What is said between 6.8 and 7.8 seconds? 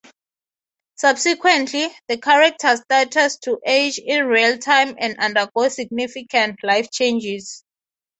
changes.